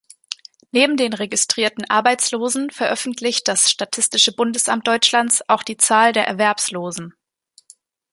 Neben 0.71 0.97
den 0.97 1.13
registrierten 1.13 1.85
Arbeitslosen 1.87 2.71
veröffentlicht 2.71 3.47
das 3.47 3.69
Statistische 3.69 4.31
Bundesamt 4.33 4.87
Deutschlands 4.87 5.47
auch 5.47 5.61
die 5.61 5.77
Zahl 5.77 6.11
der 6.11 6.25
"Erwerbslosen". 6.25 7.13